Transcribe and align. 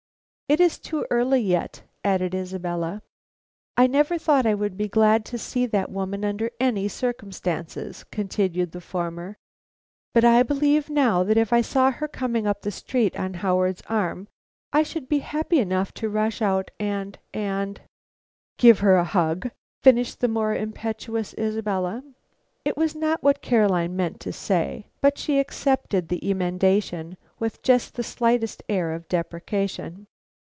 "It 0.51 0.59
is 0.59 0.79
too 0.79 1.05
early 1.09 1.39
yet," 1.39 1.83
added 2.03 2.35
Isabella. 2.35 3.01
"I 3.77 3.87
never 3.87 4.17
thought 4.17 4.45
I 4.45 4.53
would 4.53 4.75
be 4.75 4.89
glad 4.89 5.23
to 5.27 5.37
see 5.37 5.65
that 5.67 5.89
woman 5.89 6.25
under 6.25 6.51
any 6.59 6.89
circumstances," 6.89 8.03
continued 8.11 8.73
the 8.73 8.81
former, 8.81 9.37
"but 10.13 10.25
I 10.25 10.43
believe 10.43 10.89
now 10.89 11.23
that 11.23 11.37
if 11.37 11.53
I 11.53 11.61
saw 11.61 11.89
her 11.91 12.07
coming 12.09 12.45
up 12.47 12.63
the 12.63 12.69
street 12.71 13.17
on 13.17 13.35
Howard's 13.35 13.81
arm, 13.87 14.27
I 14.73 14.83
should 14.83 15.07
be 15.07 15.19
happy 15.19 15.59
enough 15.59 15.93
to 15.93 16.09
rush 16.09 16.41
out 16.41 16.69
and 16.81 17.17
and" 17.33 17.79
"Give 18.57 18.79
her 18.79 18.97
a 18.97 19.05
hug," 19.05 19.51
finished 19.83 20.19
the 20.19 20.27
more 20.27 20.53
impetuous 20.53 21.33
Isabella. 21.37 22.03
It 22.65 22.75
was 22.75 22.93
not 22.93 23.23
what 23.23 23.41
Caroline 23.41 23.95
meant 23.95 24.19
to 24.19 24.33
say, 24.33 24.87
but 24.99 25.17
she 25.17 25.39
accepted 25.39 26.09
the 26.09 26.29
emendation, 26.29 27.15
with 27.39 27.63
just 27.63 27.93
the 27.93 28.03
slightest 28.03 28.61
air 28.67 28.91
of 28.91 29.07
deprecation. 29.07 30.07